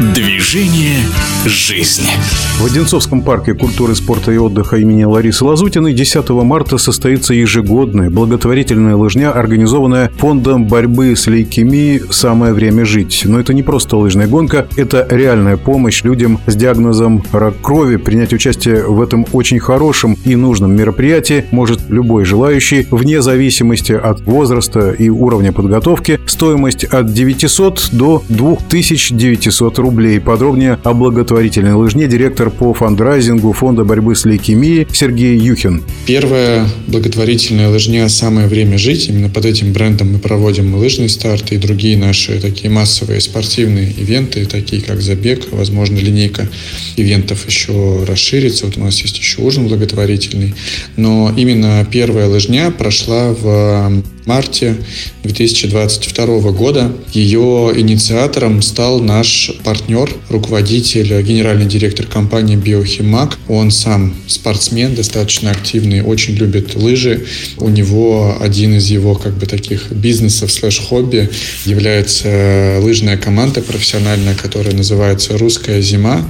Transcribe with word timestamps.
две. 0.00 0.33
Движение 0.44 0.98
жизни. 1.46 2.10
В 2.60 2.66
Одинцовском 2.66 3.22
парке 3.22 3.54
культуры, 3.54 3.94
спорта 3.94 4.30
и 4.30 4.36
отдыха 4.36 4.76
имени 4.76 5.04
Ларисы 5.04 5.44
Лазутиной 5.44 5.92
10 5.94 6.28
марта 6.30 6.78
состоится 6.78 7.34
ежегодная 7.34 8.10
благотворительная 8.10 8.94
лыжня, 8.94 9.32
организованная 9.32 10.10
Фондом 10.18 10.66
борьбы 10.66 11.16
с 11.16 11.26
лейкемией 11.26 12.02
«Самое 12.10 12.52
время 12.52 12.84
жить». 12.84 13.22
Но 13.24 13.40
это 13.40 13.54
не 13.54 13.62
просто 13.62 13.96
лыжная 13.96 14.28
гонка, 14.28 14.68
это 14.76 15.06
реальная 15.10 15.56
помощь 15.56 16.04
людям 16.04 16.38
с 16.46 16.54
диагнозом 16.54 17.24
рак 17.32 17.54
крови. 17.60 17.96
Принять 17.96 18.32
участие 18.32 18.84
в 18.84 19.00
этом 19.00 19.26
очень 19.32 19.58
хорошем 19.58 20.16
и 20.24 20.36
нужном 20.36 20.76
мероприятии 20.76 21.46
может 21.50 21.80
любой 21.88 22.24
желающий, 22.24 22.86
вне 22.90 23.22
зависимости 23.22 23.92
от 23.92 24.20
возраста 24.20 24.90
и 24.90 25.08
уровня 25.08 25.52
подготовки. 25.52 26.20
Стоимость 26.26 26.84
от 26.84 27.12
900 27.12 27.88
до 27.92 28.22
2900 28.28 29.78
рублей. 29.78 30.20
Подробнее 30.34 30.80
о 30.82 30.94
благотворительной 30.94 31.74
лыжне 31.74 32.08
директор 32.08 32.50
по 32.50 32.74
фандрайзингу 32.74 33.52
Фонда 33.52 33.84
борьбы 33.84 34.16
с 34.16 34.24
лейкемией 34.24 34.84
Сергей 34.92 35.38
Юхин. 35.38 35.84
Первая 36.06 36.66
благотворительная 36.88 37.68
лыжня 37.68 38.08
«Самое 38.08 38.48
время 38.48 38.76
жить». 38.76 39.08
Именно 39.08 39.28
под 39.28 39.44
этим 39.44 39.72
брендом 39.72 40.12
мы 40.12 40.18
проводим 40.18 40.74
лыжные 40.74 41.08
старты 41.08 41.54
и 41.54 41.58
другие 41.58 41.96
наши 41.96 42.40
такие 42.40 42.68
массовые 42.68 43.20
спортивные 43.20 43.92
ивенты, 43.92 44.44
такие 44.46 44.82
как 44.82 45.02
забег, 45.02 45.52
возможно, 45.52 45.98
линейка 45.98 46.48
ивентов 46.96 47.46
еще 47.48 48.04
расширится. 48.04 48.66
Вот 48.66 48.76
у 48.76 48.80
нас 48.80 49.00
есть 49.02 49.16
еще 49.16 49.40
ужин 49.40 49.68
благотворительный. 49.68 50.52
Но 50.96 51.32
именно 51.36 51.86
первая 51.88 52.26
лыжня 52.26 52.72
прошла 52.72 53.32
в 53.32 54.02
марте 54.26 54.76
2022 55.22 56.52
года. 56.52 56.92
Ее 57.12 57.72
инициатором 57.76 58.62
стал 58.62 59.00
наш 59.00 59.50
партнер, 59.64 60.10
руководитель, 60.28 61.22
генеральный 61.22 61.66
директор 61.66 62.06
компании 62.06 62.56
«Биохимак». 62.56 63.38
Он 63.48 63.70
сам 63.70 64.14
спортсмен, 64.26 64.94
достаточно 64.94 65.50
активный, 65.50 66.02
очень 66.02 66.34
любит 66.34 66.74
лыжи. 66.74 67.26
У 67.58 67.68
него 67.68 68.36
один 68.40 68.74
из 68.76 68.90
его 68.90 69.14
как 69.14 69.34
бы 69.34 69.46
таких 69.46 69.90
бизнесов 69.90 70.52
слэш-хобби 70.52 71.30
является 71.64 72.78
лыжная 72.80 73.16
команда 73.16 73.62
профессиональная, 73.62 74.34
которая 74.34 74.74
называется 74.74 75.36
«Русская 75.38 75.80
зима». 75.80 76.24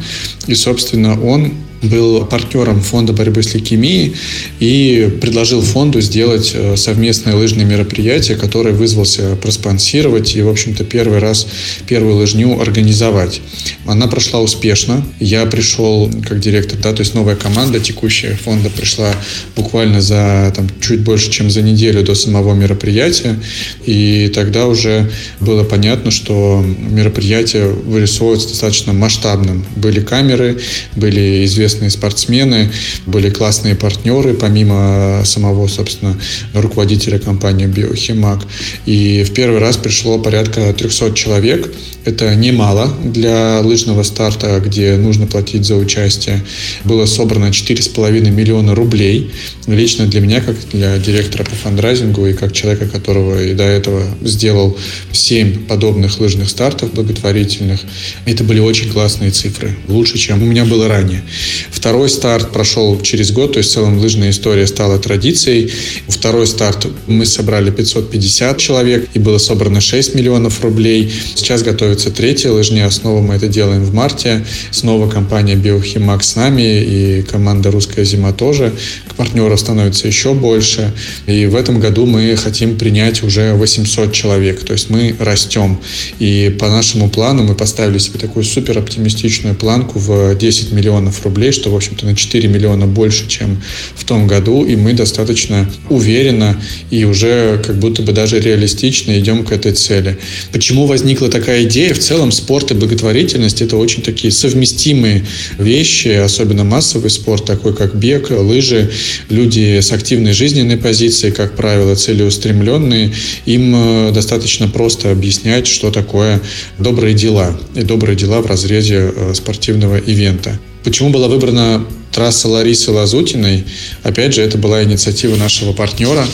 И, 0.46 0.54
собственно, 0.54 1.20
он 1.20 1.54
был 1.88 2.24
партнером 2.24 2.80
фонда 2.80 3.12
борьбы 3.12 3.42
с 3.42 3.54
лейкемией 3.54 4.14
и 4.60 5.18
предложил 5.20 5.62
фонду 5.62 6.00
сделать 6.00 6.52
э, 6.54 6.76
совместное 6.76 7.34
лыжное 7.34 7.64
мероприятие, 7.64 8.36
которое 8.36 8.72
вызвался 8.72 9.36
проспонсировать 9.36 10.36
и, 10.36 10.42
в 10.42 10.48
общем-то, 10.48 10.84
первый 10.84 11.18
раз 11.18 11.46
первую 11.86 12.16
лыжню 12.16 12.60
организовать. 12.60 13.40
Она 13.86 14.06
прошла 14.06 14.40
успешно. 14.40 15.04
Я 15.20 15.46
пришел 15.46 16.10
как 16.26 16.40
директор, 16.40 16.78
да, 16.78 16.92
то 16.92 17.00
есть 17.00 17.14
новая 17.14 17.36
команда 17.36 17.80
текущая 17.80 18.34
фонда 18.34 18.70
пришла 18.70 19.12
буквально 19.56 20.00
за 20.00 20.52
там, 20.54 20.68
чуть 20.80 21.00
больше, 21.00 21.30
чем 21.30 21.50
за 21.50 21.62
неделю 21.62 22.02
до 22.02 22.14
самого 22.14 22.54
мероприятия. 22.54 23.38
И 23.84 24.30
тогда 24.34 24.66
уже 24.66 25.10
было 25.40 25.64
понятно, 25.64 26.10
что 26.10 26.64
мероприятие 26.78 27.68
вырисовывается 27.68 28.48
достаточно 28.48 28.92
масштабным. 28.92 29.64
Были 29.76 30.00
камеры, 30.00 30.60
были 30.96 31.44
известные 31.44 31.73
известные 31.74 31.90
спортсмены, 31.90 32.70
были 33.06 33.30
классные 33.30 33.74
партнеры, 33.74 34.34
помимо 34.34 35.22
самого, 35.24 35.66
собственно, 35.68 36.16
руководителя 36.52 37.18
компании 37.18 37.66
«Биохимак». 37.66 38.40
И 38.86 39.24
в 39.24 39.32
первый 39.32 39.58
раз 39.58 39.76
пришло 39.76 40.18
порядка 40.18 40.72
300 40.72 41.14
человек. 41.14 41.72
Это 42.04 42.34
немало 42.34 42.92
для 43.02 43.60
лыжного 43.60 44.02
старта, 44.02 44.60
где 44.60 44.96
нужно 44.96 45.26
платить 45.26 45.64
за 45.64 45.76
участие. 45.76 46.44
Было 46.84 47.06
собрано 47.06 47.46
4,5 47.46 48.30
миллиона 48.30 48.74
рублей. 48.74 49.30
Лично 49.66 50.06
для 50.06 50.20
меня, 50.20 50.40
как 50.40 50.56
для 50.72 50.98
директора 50.98 51.44
по 51.44 51.56
фандрайзингу 51.56 52.26
и 52.26 52.34
как 52.34 52.52
человека, 52.52 52.88
которого 52.88 53.42
и 53.42 53.54
до 53.54 53.64
этого 53.64 54.02
сделал 54.22 54.76
7 55.12 55.66
подобных 55.66 56.20
лыжных 56.20 56.50
стартов 56.50 56.92
благотворительных, 56.92 57.80
это 58.26 58.44
были 58.44 58.60
очень 58.60 58.90
классные 58.90 59.30
цифры. 59.30 59.74
Лучше, 59.88 60.18
чем 60.18 60.42
у 60.42 60.46
меня 60.46 60.64
было 60.66 60.88
ранее. 60.88 61.22
Второй 61.70 62.08
старт 62.08 62.52
прошел 62.52 63.00
через 63.00 63.32
год, 63.32 63.52
то 63.52 63.58
есть 63.58 63.70
в 63.70 63.74
целом 63.74 63.98
лыжная 63.98 64.30
история 64.30 64.66
стала 64.66 64.98
традицией. 64.98 65.72
Второй 66.08 66.46
старт 66.46 66.86
мы 67.06 67.26
собрали 67.26 67.70
550 67.70 68.58
человек 68.58 69.08
и 69.14 69.18
было 69.18 69.38
собрано 69.38 69.80
6 69.80 70.14
миллионов 70.14 70.62
рублей. 70.62 71.12
Сейчас 71.34 71.62
готовится 71.62 72.10
третья 72.10 72.50
лыжня, 72.50 72.90
снова 72.90 73.20
мы 73.20 73.34
это 73.34 73.48
делаем 73.48 73.84
в 73.84 73.94
марте. 73.94 74.44
Снова 74.70 75.10
компания 75.10 75.56
Биохимак 75.56 76.22
с 76.24 76.36
нами 76.36 76.82
и 76.82 77.22
команда 77.22 77.70
«Русская 77.70 78.04
зима» 78.04 78.32
тоже. 78.32 78.72
Партнеров 79.16 79.60
становится 79.60 80.06
еще 80.06 80.34
больше. 80.34 80.92
И 81.26 81.46
в 81.46 81.56
этом 81.56 81.80
году 81.80 82.06
мы 82.06 82.36
хотим 82.36 82.76
принять 82.76 83.22
уже 83.22 83.54
800 83.54 84.12
человек. 84.12 84.64
То 84.64 84.72
есть 84.72 84.90
мы 84.90 85.14
растем. 85.18 85.80
И 86.18 86.54
по 86.58 86.68
нашему 86.68 87.08
плану 87.08 87.44
мы 87.44 87.54
поставили 87.54 87.98
себе 87.98 88.18
такую 88.18 88.44
супер 88.44 88.78
оптимистичную 88.78 89.54
планку 89.54 89.98
в 89.98 90.34
10 90.34 90.72
миллионов 90.72 91.24
рублей, 91.24 91.52
что, 91.52 91.70
в 91.70 91.76
общем-то, 91.76 92.06
на 92.06 92.16
4 92.16 92.48
миллиона 92.48 92.86
больше, 92.86 93.28
чем 93.28 93.62
в 93.94 94.04
том 94.04 94.26
году, 94.26 94.64
и 94.64 94.76
мы 94.76 94.92
достаточно 94.92 95.70
уверенно 95.88 96.60
и 96.90 97.04
уже 97.04 97.62
как 97.64 97.76
будто 97.78 98.02
бы 98.02 98.12
даже 98.12 98.40
реалистично 98.40 99.18
идем 99.18 99.44
к 99.44 99.52
этой 99.52 99.72
цели. 99.72 100.18
Почему 100.52 100.86
возникла 100.86 101.28
такая 101.28 101.64
идея? 101.64 101.94
В 101.94 101.98
целом 101.98 102.32
спорт 102.32 102.70
и 102.70 102.74
благотворительность– 102.74 103.62
это 103.62 103.76
очень 103.76 104.02
такие 104.02 104.32
совместимые 104.32 105.24
вещи, 105.58 106.08
особенно 106.08 106.64
массовый 106.64 107.10
спорт, 107.10 107.44
такой 107.44 107.74
как 107.74 107.94
бег, 107.94 108.30
лыжи. 108.30 108.90
Люди 109.28 109.80
с 109.80 109.92
активной 109.92 110.32
жизненной 110.32 110.76
позицией, 110.76 111.32
как 111.32 111.56
правило, 111.56 111.94
целеустремленные, 111.94 113.12
им 113.46 113.74
э, 113.74 114.12
достаточно 114.12 114.68
просто 114.68 115.10
объяснять, 115.10 115.66
что 115.66 115.90
такое 115.90 116.40
добрые 116.78 117.14
дела 117.14 117.58
и 117.74 117.82
добрые 117.82 118.16
дела 118.16 118.40
в 118.40 118.46
разрезе 118.46 119.12
э, 119.14 119.34
спортивного 119.34 119.96
ивента. 119.96 120.58
Почему 120.84 121.10
была 121.10 121.28
выбрана 121.28 121.84
трасса 122.14 122.48
Ларисы 122.48 122.90
Лазутиной, 122.92 123.64
опять 124.02 124.34
же, 124.34 124.42
это 124.42 124.56
была 124.56 124.84
инициатива 124.84 125.36
нашего 125.36 125.72
партнера. 125.72 126.24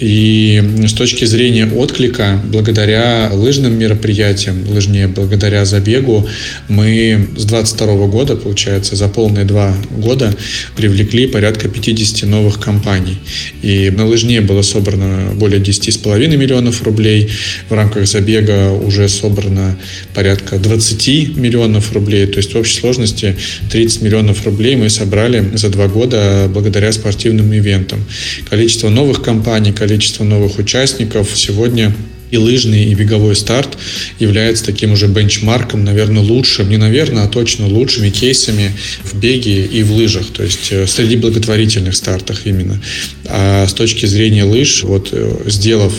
И 0.00 0.62
с 0.86 0.92
точки 0.92 1.24
зрения 1.24 1.66
отклика, 1.66 2.40
благодаря 2.44 3.30
лыжным 3.32 3.78
мероприятиям, 3.78 4.68
лыжнее, 4.68 5.06
благодаря 5.06 5.64
забегу, 5.64 6.26
мы 6.68 7.28
с 7.36 7.44
22 7.44 8.06
года, 8.08 8.36
получается, 8.36 8.96
за 8.96 9.08
полные 9.08 9.44
два 9.44 9.74
года 9.90 10.34
привлекли 10.76 11.26
порядка 11.28 11.68
50 11.68 12.28
новых 12.28 12.58
компаний. 12.58 13.18
И 13.62 13.90
на 13.90 14.06
лыжне 14.06 14.40
было 14.40 14.62
собрано 14.62 15.34
более 15.34 15.60
10,5 15.60 16.36
миллионов 16.36 16.82
рублей. 16.82 17.30
В 17.68 17.74
рамках 17.74 18.06
забега 18.08 18.72
уже 18.72 19.08
собрано 19.08 19.78
порядка 20.14 20.58
20 20.58 21.36
миллионов 21.36 21.92
рублей. 21.92 22.26
То 22.26 22.38
есть 22.38 22.54
в 22.54 22.58
общей 22.58 22.80
сложности 22.80 23.36
30 23.70 24.02
миллионов 24.02 24.44
рублей 24.44 24.74
мы 24.74 24.90
собрали 24.90 25.27
собрали 25.28 25.56
за 25.56 25.68
два 25.68 25.88
года 25.88 26.48
благодаря 26.52 26.92
спортивным 26.92 27.54
ивентам. 27.54 28.04
Количество 28.48 28.88
новых 28.88 29.22
компаний, 29.22 29.72
количество 29.72 30.24
новых 30.24 30.58
участников 30.58 31.30
сегодня 31.34 31.94
и 32.30 32.36
лыжный, 32.36 32.84
и 32.84 32.94
беговой 32.94 33.34
старт 33.34 33.78
является 34.18 34.64
таким 34.66 34.92
уже 34.92 35.06
бенчмарком, 35.06 35.84
наверное, 35.84 36.22
лучшим, 36.22 36.68
не 36.68 36.76
наверное, 36.76 37.24
а 37.24 37.28
точно 37.28 37.66
лучшими 37.66 38.10
кейсами 38.10 38.72
в 39.02 39.18
беге 39.18 39.64
и 39.64 39.82
в 39.82 39.92
лыжах, 39.92 40.26
то 40.26 40.42
есть 40.42 40.68
э, 40.70 40.86
среди 40.86 41.16
благотворительных 41.16 41.96
стартах 41.96 42.46
именно. 42.46 42.80
А 43.24 43.66
с 43.66 43.72
точки 43.72 44.04
зрения 44.04 44.44
лыж, 44.44 44.82
вот 44.84 45.08
э, 45.12 45.40
сделав 45.46 45.94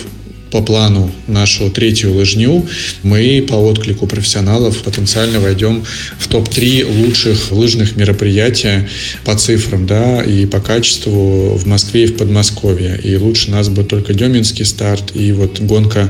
по 0.51 0.61
плану 0.61 1.11
нашу 1.27 1.69
третью 1.69 2.13
лыжню, 2.15 2.67
мы 3.03 3.45
по 3.47 3.55
отклику 3.55 4.07
профессионалов 4.07 4.77
потенциально 4.79 5.40
войдем 5.40 5.84
в 6.17 6.28
топ-3 6.28 7.05
лучших 7.05 7.51
лыжных 7.51 7.96
мероприятий 7.96 8.87
по 9.25 9.35
цифрам, 9.35 9.85
да, 9.85 10.22
и 10.22 10.46
по 10.46 10.59
качеству 10.59 11.55
в 11.55 11.66
Москве 11.67 12.03
и 12.03 12.07
в 12.07 12.17
Подмосковье. 12.17 12.99
И 13.03 13.16
лучше 13.16 13.51
нас 13.51 13.69
будет 13.69 13.90
только 13.90 14.13
Деминский 14.13 14.66
старт 14.66 15.11
и 15.13 15.31
вот 15.31 15.59
гонка 15.59 16.09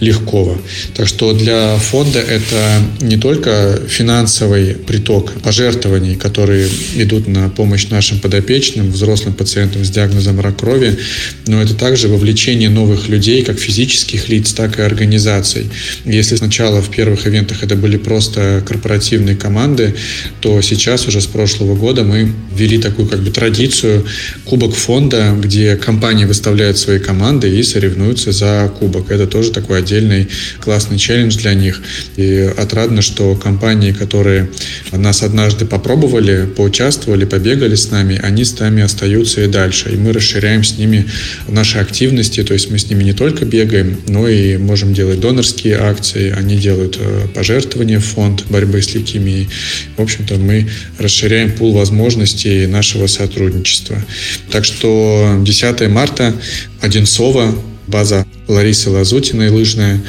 Легкова. 0.00 0.58
Так 0.94 1.08
что 1.08 1.32
для 1.32 1.76
фонда 1.76 2.20
это 2.20 2.82
не 3.00 3.16
только 3.16 3.80
финансовый 3.88 4.74
приток 4.74 5.32
пожертвований, 5.42 6.16
которые 6.16 6.68
идут 6.96 7.26
на 7.26 7.48
помощь 7.48 7.88
нашим 7.88 8.20
подопечным, 8.20 8.90
взрослым 8.90 9.34
пациентам 9.34 9.84
с 9.84 9.90
диагнозом 9.90 10.40
рак 10.40 10.58
крови, 10.58 10.98
но 11.46 11.62
это 11.62 11.74
также 11.74 12.08
вовлечение 12.08 12.68
новых 12.68 13.08
людей, 13.08 13.42
как 13.42 13.58
физических 13.58 13.77
физических 13.78 14.28
лиц, 14.28 14.52
так 14.54 14.80
и 14.80 14.82
организаций. 14.82 15.70
Если 16.04 16.34
сначала 16.34 16.82
в 16.82 16.90
первых 16.90 17.28
ивентах 17.28 17.62
это 17.62 17.76
были 17.76 17.96
просто 17.96 18.60
корпоративные 18.66 19.36
команды, 19.36 19.94
то 20.40 20.60
сейчас 20.62 21.06
уже 21.06 21.20
с 21.20 21.26
прошлого 21.26 21.76
года 21.76 22.02
мы 22.02 22.32
ввели 22.52 22.78
такую 22.78 23.06
как 23.08 23.20
бы 23.20 23.30
традицию 23.30 24.04
кубок 24.44 24.74
фонда, 24.74 25.32
где 25.40 25.76
компании 25.76 26.24
выставляют 26.24 26.76
свои 26.76 26.98
команды 26.98 27.56
и 27.56 27.62
соревнуются 27.62 28.32
за 28.32 28.68
кубок. 28.80 29.12
Это 29.12 29.28
тоже 29.28 29.52
такой 29.52 29.78
отдельный 29.78 30.26
классный 30.60 30.98
челлендж 30.98 31.36
для 31.36 31.54
них. 31.54 31.80
И 32.16 32.52
отрадно, 32.58 33.00
что 33.00 33.36
компании, 33.36 33.92
которые 33.92 34.48
нас 34.90 35.22
однажды 35.22 35.66
попробовали, 35.66 36.48
поучаствовали, 36.56 37.26
побегали 37.26 37.76
с 37.76 37.92
нами, 37.92 38.20
они 38.20 38.44
с 38.44 38.58
нами 38.58 38.82
остаются 38.82 39.44
и 39.44 39.46
дальше. 39.46 39.90
И 39.92 39.96
мы 39.96 40.12
расширяем 40.12 40.64
с 40.64 40.76
ними 40.78 41.06
наши 41.46 41.78
активности, 41.78 42.42
то 42.42 42.54
есть 42.54 42.72
мы 42.72 42.78
с 42.78 42.90
ними 42.90 43.04
не 43.04 43.12
только 43.12 43.44
бегаем, 43.44 43.67
но 44.06 44.28
и 44.28 44.56
можем 44.56 44.94
делать 44.94 45.20
донорские 45.20 45.76
акции, 45.76 46.30
они 46.30 46.56
делают 46.56 46.96
э, 47.00 47.26
пожертвования 47.34 48.00
в 48.00 48.04
фонд 48.04 48.44
борьбы 48.48 48.80
с 48.82 48.94
лейкемией. 48.94 49.48
В 49.96 50.02
общем-то, 50.02 50.36
мы 50.36 50.68
расширяем 50.98 51.52
пул 51.52 51.72
возможностей 51.72 52.66
нашего 52.66 53.06
сотрудничества. 53.06 54.02
Так 54.50 54.64
что 54.64 55.38
10 55.42 55.88
марта 55.88 56.34
Одинцова, 56.80 57.54
база 57.86 58.26
Ларисы 58.46 58.90
Лазутиной 58.90 59.50
лыжная. 59.50 60.00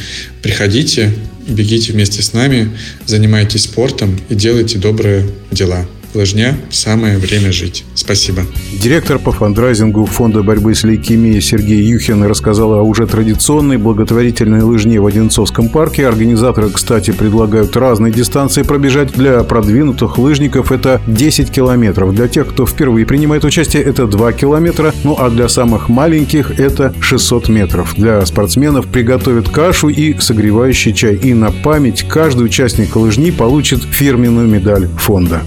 Приходите, 0.42 1.14
бегите 1.48 1.94
вместе 1.94 2.22
с 2.22 2.34
нами, 2.34 2.72
занимайтесь 3.06 3.64
спортом 3.64 4.20
и 4.30 4.36
делайте 4.36 4.78
добрые 4.78 5.30
дела. 5.52 5.86
Лыжня– 6.16 6.58
самое 6.72 7.18
время 7.20 7.52
жить. 7.52 7.86
Спасибо. 7.94 8.42
Директор 8.82 9.20
по 9.20 9.32
фандрайзингу 9.32 10.06
Фонда 10.06 10.42
борьбы 10.42 10.74
с 10.74 10.84
лейкемией 10.84 11.40
Сергей 11.40 11.84
Юхин 11.84 12.24
рассказал 12.24 12.74
о 12.74 12.82
уже 12.82 13.06
традиционной 13.06 13.78
благотворительной 13.78 14.64
лыжне 14.64 15.00
в 15.00 15.06
Одинцовском 15.06 15.70
парке. 15.70 16.08
Организаторы, 16.08 16.72
кстати, 16.72 17.12
предлагают 17.12 17.78
разные 17.78 18.12
дистанции 18.12 18.64
пробежать. 18.64 19.14
Для 19.14 19.44
продвинутых 19.44 20.18
лыжников 20.18 20.72
это 20.72 21.00
10 21.06 21.52
километров. 21.52 22.16
Для 22.16 22.28
тех, 22.28 22.48
кто 22.48 22.66
впервые 22.66 23.06
принимает 23.06 23.46
участие, 23.46 23.84
это 23.84 24.08
2 24.08 24.34
километра. 24.34 24.94
Ну 25.04 25.16
а 25.20 25.30
для 25.30 25.48
самых 25.48 25.90
маленьких 25.90 26.60
это 26.60 26.92
600 27.00 27.50
метров. 27.50 27.94
Для 27.96 28.26
спортсменов 28.26 28.88
приготовят 28.88 29.50
кашу 29.50 29.90
и 29.90 30.20
согревающий 30.20 30.94
чай. 30.94 31.16
И 31.16 31.36
на 31.36 31.52
память 31.52 32.04
каждый 32.08 32.46
участник 32.46 32.96
лыжни 32.96 33.30
получит 33.30 33.84
фирменную 33.84 34.48
медаль 34.48 34.88
фонда. 34.98 35.44